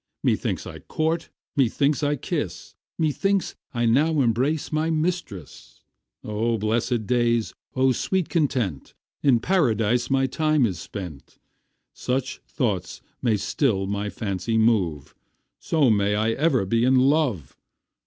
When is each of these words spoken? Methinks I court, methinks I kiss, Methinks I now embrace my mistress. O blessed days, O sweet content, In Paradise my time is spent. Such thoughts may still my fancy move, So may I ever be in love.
Methinks 0.23 0.65
I 0.65 0.79
court, 0.79 1.29
methinks 1.55 2.01
I 2.01 2.15
kiss, 2.15 2.73
Methinks 2.97 3.53
I 3.71 3.85
now 3.85 4.19
embrace 4.21 4.71
my 4.71 4.89
mistress. 4.89 5.83
O 6.23 6.57
blessed 6.57 7.05
days, 7.05 7.53
O 7.75 7.91
sweet 7.91 8.27
content, 8.27 8.95
In 9.21 9.39
Paradise 9.39 10.09
my 10.09 10.25
time 10.25 10.65
is 10.65 10.79
spent. 10.79 11.37
Such 11.93 12.39
thoughts 12.47 13.03
may 13.21 13.37
still 13.37 13.85
my 13.85 14.09
fancy 14.09 14.57
move, 14.57 15.13
So 15.59 15.91
may 15.91 16.15
I 16.15 16.31
ever 16.31 16.65
be 16.65 16.83
in 16.83 16.95
love. 16.95 17.55